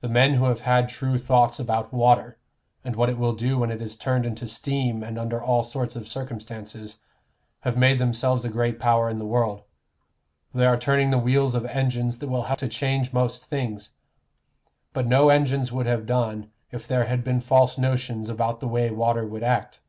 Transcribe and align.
The 0.00 0.08
men 0.08 0.36
who 0.36 0.46
have 0.46 0.60
had 0.60 0.88
true 0.88 1.18
thoughts 1.18 1.60
about 1.60 1.92
water, 1.92 2.38
and 2.82 2.96
what 2.96 3.10
it 3.10 3.18
will 3.18 3.34
do 3.34 3.58
when 3.58 3.70
it 3.70 3.82
is 3.82 3.94
turned 3.94 4.24
into 4.24 4.46
steam 4.46 5.02
and 5.02 5.18
under 5.18 5.38
all 5.38 5.62
sorts 5.62 5.96
of 5.96 6.08
circumstances, 6.08 6.96
have 7.60 7.76
made 7.76 7.98
themselves 7.98 8.46
a 8.46 8.48
great 8.48 8.80
power 8.80 9.10
in 9.10 9.18
the 9.18 9.26
world: 9.26 9.64
they 10.54 10.64
are 10.64 10.78
turning 10.78 11.10
the 11.10 11.18
wheels 11.18 11.54
of 11.54 11.66
engines 11.66 12.20
that 12.20 12.28
will 12.30 12.44
help 12.44 12.60
to 12.60 12.68
change 12.68 13.12
most 13.12 13.44
things. 13.44 13.90
But 14.94 15.06
no 15.06 15.28
engines 15.28 15.70
would 15.70 15.84
have 15.84 16.06
done, 16.06 16.50
if 16.72 16.88
there 16.88 17.04
had 17.04 17.22
been 17.22 17.42
false 17.42 17.76
notions 17.76 18.30
about 18.30 18.60
the 18.60 18.68
way 18.68 18.90
water 18.90 19.26
would 19.26 19.42
act. 19.42 19.80